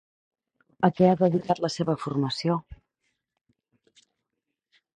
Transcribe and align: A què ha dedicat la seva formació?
A 0.87 0.89
què 0.99 1.09
ha 1.09 1.17
dedicat 1.19 1.61
la 1.67 1.71
seva 1.75 1.95
formació? 2.05 2.57